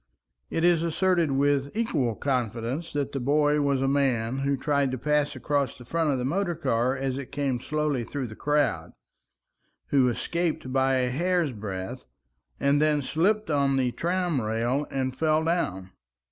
It 0.49 0.63
is 0.63 0.81
asserted 0.81 1.29
with 1.33 1.77
equal 1.77 2.15
confidence 2.15 2.91
that 2.93 3.11
the 3.11 3.19
boy 3.19 3.61
was 3.61 3.83
a 3.83 3.87
man 3.87 4.39
who 4.39 4.57
tried 4.57 4.89
to 4.89 4.97
pass 4.97 5.35
across 5.35 5.77
the 5.77 5.85
front 5.85 6.09
of 6.09 6.17
the 6.17 6.25
motor 6.25 6.55
car 6.55 6.97
as 6.97 7.19
it 7.19 7.31
came 7.31 7.59
slowly 7.59 8.03
through 8.03 8.25
the 8.25 8.35
crowd, 8.35 8.93
who 9.89 10.09
escaped 10.09 10.73
by 10.73 10.95
a 10.95 11.11
hair's 11.11 11.51
breadth, 11.51 12.07
and 12.59 12.81
then 12.81 13.03
slipped 13.03 13.51
on 13.51 13.77
the 13.77 13.91
tram 13.91 14.41
rail 14.41 14.87
and 14.89 15.15
fell 15.15 15.43
down. 15.43 15.91